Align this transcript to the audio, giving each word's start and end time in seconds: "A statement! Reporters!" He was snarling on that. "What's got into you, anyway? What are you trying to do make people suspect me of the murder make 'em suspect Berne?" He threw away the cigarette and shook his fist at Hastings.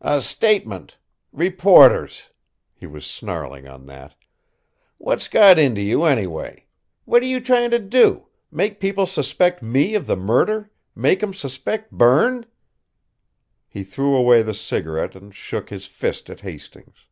"A 0.00 0.20
statement! 0.20 0.98
Reporters!" 1.32 2.30
He 2.74 2.88
was 2.88 3.06
snarling 3.06 3.68
on 3.68 3.86
that. 3.86 4.16
"What's 4.98 5.28
got 5.28 5.60
into 5.60 5.80
you, 5.80 6.02
anyway? 6.02 6.66
What 7.04 7.22
are 7.22 7.26
you 7.26 7.38
trying 7.38 7.70
to 7.70 7.78
do 7.78 8.26
make 8.50 8.80
people 8.80 9.06
suspect 9.06 9.62
me 9.62 9.94
of 9.94 10.08
the 10.08 10.16
murder 10.16 10.72
make 10.96 11.22
'em 11.22 11.32
suspect 11.32 11.92
Berne?" 11.92 12.46
He 13.68 13.84
threw 13.84 14.16
away 14.16 14.42
the 14.42 14.54
cigarette 14.54 15.14
and 15.14 15.32
shook 15.32 15.70
his 15.70 15.86
fist 15.86 16.28
at 16.30 16.40
Hastings. 16.40 17.06